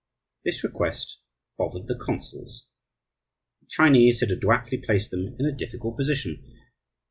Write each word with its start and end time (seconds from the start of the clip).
This 0.43 0.63
request 0.63 1.19
bothered 1.59 1.85
the 1.85 1.95
consuls. 1.95 2.65
The 3.61 3.67
Chinese 3.69 4.21
had 4.21 4.31
adroitly 4.31 4.79
placed 4.79 5.11
them 5.11 5.35
in 5.37 5.45
a 5.45 5.51
difficult 5.55 5.95
position. 5.95 6.43